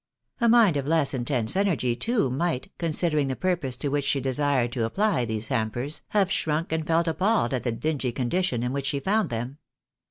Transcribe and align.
A 0.39 0.49
mind 0.49 0.77
of 0.77 0.87
less 0.87 1.13
intense 1.13 1.55
energy, 1.55 1.95
too, 1.95 2.31
might, 2.31 2.71
considering 2.79 3.27
the 3.27 3.35
purpose 3.35 3.75
to 3.77 3.89
which 3.89 4.03
she 4.03 4.19
desired 4.19 4.71
to 4.71 4.83
apply 4.83 5.25
these 5.25 5.49
hampers, 5.49 6.01
have 6.07 6.31
shrunk 6.31 6.71
and 6.71 6.87
felt 6.87 7.07
appalled 7.07 7.53
at 7.53 7.61
the 7.61 7.71
dingy 7.71 8.11
condition 8.11 8.63
in 8.63 8.73
which 8.73 8.87
she 8.87 8.99
found 8.99 9.29
them. 9.29 9.59